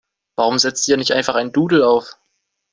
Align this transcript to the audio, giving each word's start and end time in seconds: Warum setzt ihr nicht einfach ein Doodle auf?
Warum 0.35 0.57
setzt 0.57 0.87
ihr 0.87 0.97
nicht 0.97 1.11
einfach 1.11 1.35
ein 1.35 1.51
Doodle 1.51 1.85
auf? 1.87 2.17